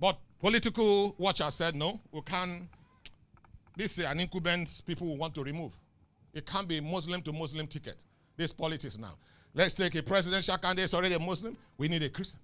[0.00, 2.68] But political watchers said, no, we can't.
[3.76, 5.72] This is an incumbent people will want to remove.
[6.32, 7.96] It can't be Muslim to Muslim ticket.
[8.36, 9.14] This politics now.
[9.54, 11.56] Let's take a presidential candidate already a Muslim.
[11.78, 12.40] We need a Christian.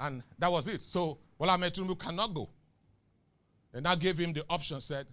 [0.00, 0.80] And that was it.
[0.80, 2.48] So Bola Tinubu cannot go.
[3.72, 5.06] And I gave him the option, said,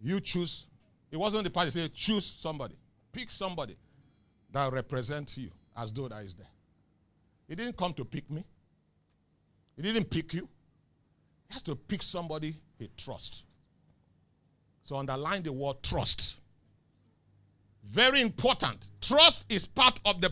[0.00, 0.66] you choose
[1.10, 1.70] It wasn't the party.
[1.70, 2.76] Say, choose somebody.
[3.12, 3.76] Pick somebody
[4.52, 6.46] that represents you as though that is there.
[7.48, 8.44] He didn't come to pick me.
[9.76, 10.48] He didn't pick you.
[11.48, 13.42] He has to pick somebody he trusts.
[14.84, 16.36] So underline the word trust.
[17.90, 18.90] Very important.
[19.00, 20.30] Trust is part of the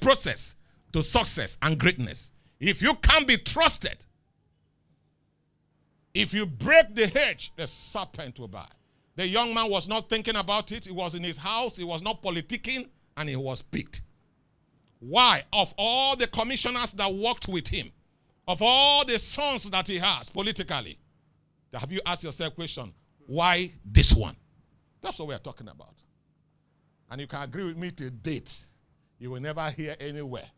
[0.00, 0.56] process
[0.92, 2.32] to success and greatness.
[2.66, 4.06] If you can't be trusted,
[6.14, 8.68] if you break the hedge, the serpent will bite.
[9.16, 10.86] The young man was not thinking about it.
[10.86, 11.76] He was in his house.
[11.76, 14.00] He was not politicking, and he was picked.
[14.98, 15.44] Why?
[15.52, 17.92] Of all the commissioners that worked with him,
[18.48, 20.98] of all the sons that he has politically,
[21.74, 22.94] have you asked yourself question,
[23.26, 24.36] why this one?
[25.02, 25.96] That's what we're talking about.
[27.10, 28.56] And you can agree with me to date.
[29.18, 30.48] You will never hear anywhere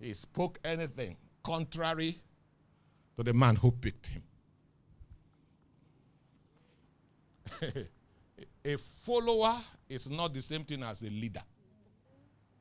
[0.00, 2.20] he spoke anything contrary
[3.16, 4.22] to the man who picked him.
[8.64, 9.56] a follower
[9.88, 11.42] is not the same thing as a leader.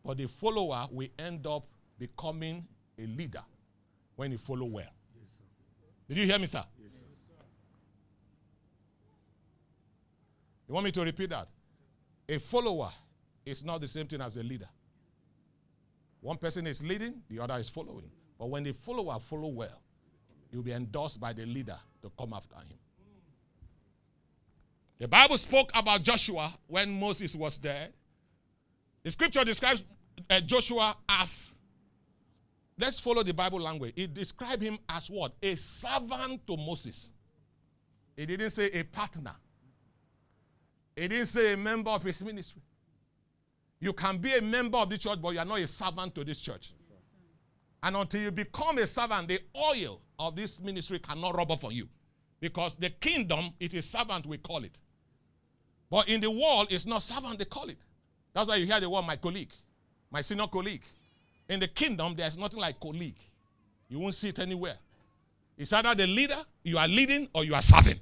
[0.03, 1.65] But the follower will end up
[1.99, 2.65] becoming
[2.97, 3.43] a leader
[4.15, 4.85] when he follow well.
[4.85, 5.27] Yes,
[6.07, 6.63] Did you hear me, sir?
[6.79, 6.91] Yes,
[7.27, 7.43] sir?
[10.67, 11.47] You want me to repeat that?
[12.29, 12.89] A follower
[13.45, 14.69] is not the same thing as a leader.
[16.27, 18.11] One person is leading, the other is following.
[18.37, 19.81] But when the follower follow well,
[20.51, 22.77] will be endorsed by the leader to come after him.
[24.99, 27.93] The Bible spoke about Joshua when Moses was dead.
[29.03, 29.83] The scripture describes
[30.29, 31.55] uh, Joshua as,
[32.77, 33.93] let's follow the Bible language.
[33.95, 35.31] It described him as what?
[35.41, 37.09] A servant to Moses.
[38.17, 39.35] It didn't say a partner.
[40.93, 42.63] It didn't say a member of his ministry.
[43.79, 46.23] You can be a member of the church, but you are not a servant to
[46.23, 46.73] this church.
[47.83, 51.73] And until you become a servant, the oil of this ministry cannot rub off on
[51.73, 51.87] you.
[52.39, 54.77] Because the kingdom, it is servant, we call it.
[55.89, 57.77] But in the world, it's not servant, they call it.
[58.33, 59.51] That's why you hear the word my colleague,
[60.11, 60.83] my senior colleague.
[61.49, 63.17] In the kingdom, there's nothing like colleague.
[63.87, 64.77] You won't see it anywhere.
[65.57, 67.99] It's either the leader, you are leading, or you are serving.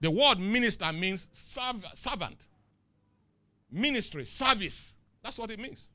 [0.00, 2.36] The word minister means serv- servant
[3.72, 4.92] ministry, service.
[5.22, 5.88] That's what it means.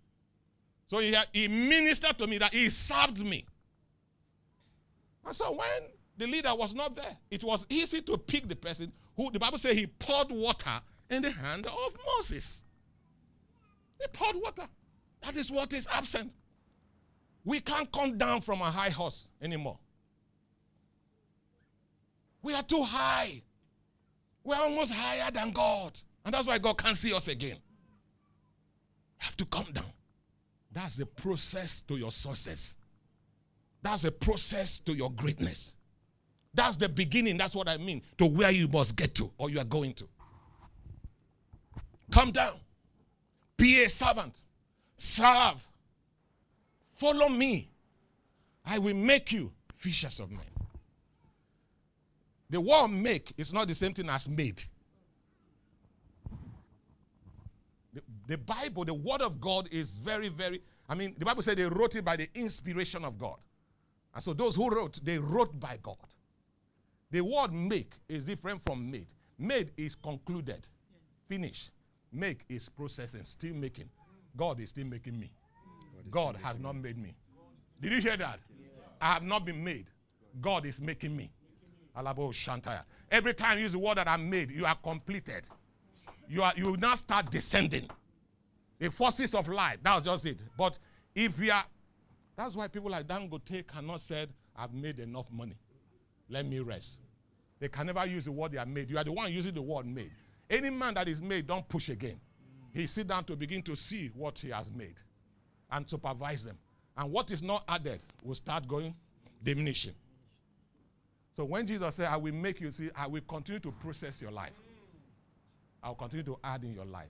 [0.89, 3.45] So he, he ministered to me that he served me.
[5.25, 8.91] And so when the leader was not there, it was easy to pick the person
[9.15, 12.63] who the Bible says he poured water in the hand of Moses.
[13.99, 14.67] He poured water.
[15.23, 16.31] That is what is absent.
[17.43, 19.77] We can't come down from a high horse anymore.
[22.41, 23.41] We are too high.
[24.43, 25.99] We're almost higher than God.
[26.23, 27.57] And that's why God can't see us again
[29.17, 29.91] have to come down.
[30.71, 32.75] That's the process to your success.
[33.81, 35.73] That's a process to your greatness.
[36.53, 37.37] That's the beginning.
[37.37, 38.01] That's what I mean.
[38.17, 40.07] To where you must get to or you are going to.
[42.11, 42.55] Come down.
[43.57, 44.33] Be a servant.
[44.97, 45.65] Serve.
[46.95, 47.69] Follow me.
[48.65, 50.41] I will make you fishers of men.
[52.49, 54.63] The word make is not the same thing as made.
[58.27, 61.65] The Bible, the Word of God is very, very, I mean, the Bible said they
[61.65, 63.37] wrote it by the inspiration of God.
[64.13, 65.97] And so those who wrote, they wrote by God.
[67.11, 69.07] The word make is different from made.
[69.37, 70.67] Made is concluded,
[71.29, 71.69] finish.
[72.11, 73.89] Make is processing, still making.
[74.35, 75.31] God is still making me.
[76.09, 77.15] God has not made me.
[77.81, 78.39] Did you hear that?
[78.99, 79.85] I have not been made.
[80.41, 81.29] God is making me.
[81.95, 82.83] Alabo Shantaya.
[83.11, 85.43] Every time you use the word that I'm made, you are completed.
[86.29, 87.87] You are you now start descending.
[88.79, 89.77] The forces of life.
[89.83, 90.43] That's just it.
[90.57, 90.77] But
[91.15, 91.65] if we are,
[92.35, 95.57] that's why people like Dangote cannot say, I've made enough money.
[96.29, 96.97] Let me rest.
[97.59, 98.89] They can never use the word they are made.
[98.89, 100.11] You are the one using the word made.
[100.49, 102.19] Any man that is made, don't push again.
[102.73, 104.95] He sit down to begin to see what he has made
[105.71, 106.57] and supervise them.
[106.95, 108.93] And what is not added will start going
[109.43, 109.93] diminishing.
[111.35, 114.31] So when Jesus said, I will make you see, I will continue to process your
[114.31, 114.59] life.
[115.83, 117.09] I will continue to add in your life.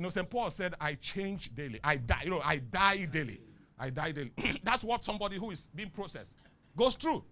[0.00, 0.30] You know, St.
[0.30, 1.78] Paul said, I change daily.
[1.84, 2.22] I die.
[2.24, 3.38] You know, I die daily.
[3.78, 4.32] I die daily.
[4.64, 6.32] That's what somebody who is being processed
[6.74, 7.22] goes through.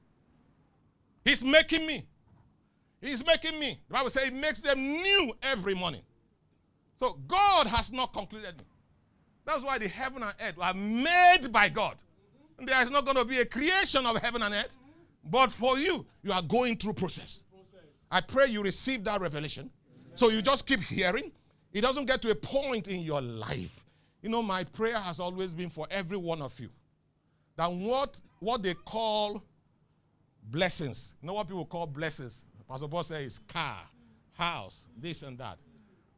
[1.24, 2.06] He's making me.
[3.00, 3.80] He's making me.
[3.88, 6.02] The Bible says he makes them new every morning.
[7.00, 8.64] So God has not concluded me.
[9.46, 11.96] That's why the heaven and earth are made by God.
[12.58, 14.76] And there is not going to be a creation of heaven and earth.
[15.24, 17.42] But for you, you are going through process.
[18.10, 19.70] I pray you receive that revelation.
[20.16, 21.32] So you just keep hearing,
[21.78, 23.84] it doesn't get to a point in your life.
[24.20, 26.70] You know, my prayer has always been for every one of you
[27.54, 29.44] that what, what they call
[30.50, 32.42] blessings, you know what people call blessings?
[32.68, 33.82] Pastor Boss says car,
[34.32, 35.56] house, this and that.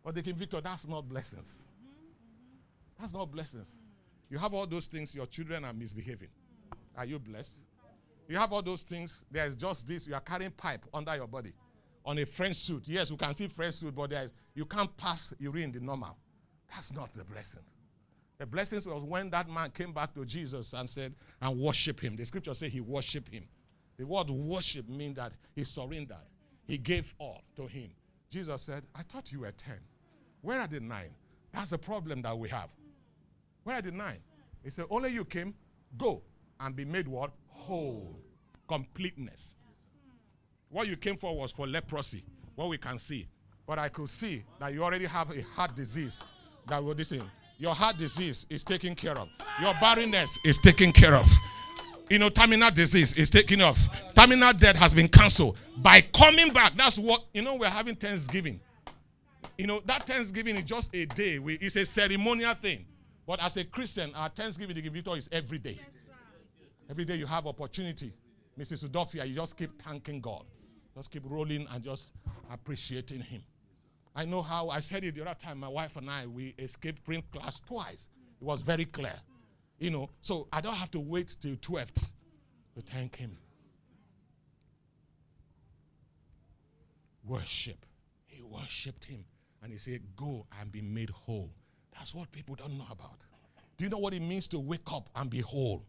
[0.02, 1.62] But they can Victor, that's not blessings.
[2.98, 3.74] That's not blessings.
[4.30, 6.28] You have all those things, your children are misbehaving.
[6.96, 7.58] Are you blessed?
[8.28, 11.52] You have all those things, there's just this, you are carrying pipe under your body
[12.05, 12.84] on a French suit.
[12.86, 14.12] Yes, you can see French suit, but
[14.55, 16.16] you can't pass urine the normal.
[16.72, 17.62] That's not the blessing.
[18.38, 22.16] The blessing was when that man came back to Jesus and said, and worship him.
[22.16, 23.44] The scripture says he worshiped him.
[23.98, 26.16] The word worship means that he surrendered.
[26.66, 27.90] He gave all to him.
[28.30, 29.74] Jesus said, I thought you were 10.
[30.40, 31.11] Where are the nine?
[31.53, 32.70] That's the problem that we have.
[33.64, 34.20] Where are the nine?
[34.62, 35.55] He said, Only you came,
[35.98, 36.22] go
[36.61, 37.32] and be made what?
[37.48, 38.16] Whole.
[38.68, 39.55] Completeness.
[40.70, 43.26] What you came for was for leprosy, what we can see.
[43.66, 46.22] But I could see that you already have a heart disease
[46.68, 47.22] that will this thing.
[47.58, 49.28] Your heart disease is taken care of.
[49.60, 51.28] Your barrenness is taken care of.
[52.08, 53.88] You know, terminal disease is taken off.
[54.16, 55.58] Terminal death has been cancelled.
[55.76, 58.60] By coming back, that's what, you know, we're having Thanksgiving.
[59.58, 61.38] You know, that Thanksgiving is just a day.
[61.38, 62.86] We, it's a ceremonial thing.
[63.26, 65.78] But as a Christian, our Thanksgiving, Victor, is every day.
[66.88, 68.12] Every day you have opportunity.
[68.58, 68.88] Mrs.
[68.88, 70.44] Udofia, you just keep thanking God.
[71.01, 72.09] Just keep rolling and just
[72.53, 73.42] appreciating Him.
[74.14, 75.59] I know how I said it the other time.
[75.59, 78.07] My wife and I we escaped print class twice.
[78.38, 79.14] It was very clear,
[79.78, 80.11] you know.
[80.20, 82.05] So I don't have to wait till 12th
[82.74, 83.38] to thank Him.
[87.24, 87.86] Worship.
[88.26, 89.24] He worshipped Him,
[89.62, 91.51] and He said, "Go and be made whole."
[91.98, 93.24] That's what people don't know about.
[93.78, 95.82] Do you know what it means to wake up and be whole?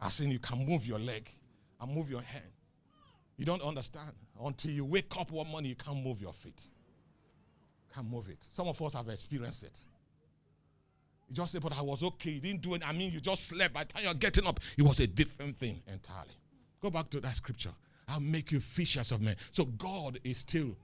[0.00, 1.28] As in, you can move your leg
[1.80, 2.52] and move your hand.
[3.38, 4.10] You don't understand.
[4.44, 6.60] Until you wake up one morning, you can't move your feet.
[7.94, 8.38] Can't move it.
[8.52, 9.78] Some of us have experienced it.
[11.28, 12.30] You just say, but I was okay.
[12.30, 12.82] You didn't do it.
[12.86, 13.72] I mean, you just slept.
[13.74, 16.34] By the time you're getting up, it was a different thing entirely.
[16.82, 17.70] Go back to that scripture.
[18.08, 19.36] I'll make you fishers of men.
[19.52, 20.76] So God is still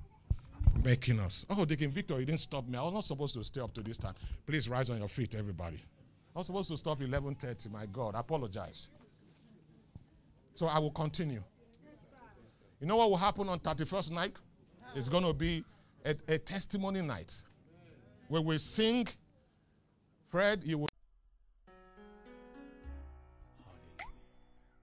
[0.82, 1.46] making us.
[1.50, 2.78] Oh, Deacon Victor, you didn't stop me.
[2.78, 4.14] I was not supposed to stay up to this time.
[4.46, 5.82] Please rise on your feet, everybody.
[6.36, 7.70] I was supposed to stop 11:30.
[7.70, 8.88] My God, I apologize.
[10.55, 11.42] So I will continue.
[12.85, 14.37] You know what will happen on 31st night?
[14.95, 15.64] It's going to be
[16.05, 17.32] a, a testimony night
[18.28, 19.09] where we sing.
[20.28, 20.89] Fred, you will.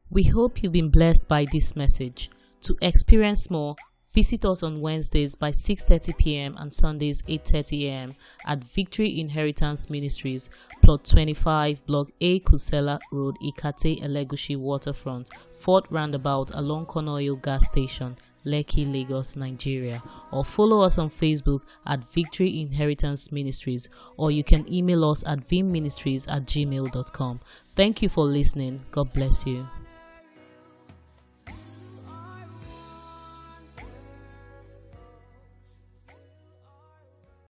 [0.09, 2.31] We hope you've been blessed by this message.
[2.61, 3.75] To experience more,
[4.11, 6.55] visit us on Wednesdays by 6:30 p.m.
[6.57, 8.15] and Sundays 8:30 a.m.
[8.47, 10.49] at Victory Inheritance Ministries,
[10.81, 15.29] plot 25, block A, Kusela Road, Ikate, Elegushi Waterfront,
[15.61, 20.01] Fort Roundabout along Konoyo Gas Station, Lekki, Lagos, Nigeria,
[20.31, 23.87] or follow us on Facebook at Victory Inheritance Ministries,
[24.17, 27.39] or you can email us at vimministries at gmail.com.
[27.75, 28.81] Thank you for listening.
[28.91, 29.67] God bless you.